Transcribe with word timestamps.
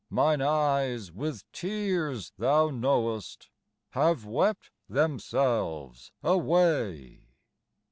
Mine 0.09 0.41
eyes 0.41 1.11
with 1.11 1.43
tears, 1.51 2.33
thou 2.39 2.71
knowest, 2.71 3.51
Have 3.91 4.25
wept 4.25 4.71
themselves 4.89 6.11
away." 6.23 7.27